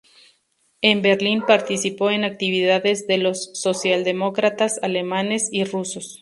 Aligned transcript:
En 0.81 1.03
Berlín, 1.03 1.43
participó 1.47 2.09
en 2.09 2.23
actividades 2.23 3.05
de 3.05 3.19
los 3.19 3.51
socialdemócratas 3.53 4.79
alemanes 4.81 5.47
y 5.51 5.63
rusos. 5.63 6.19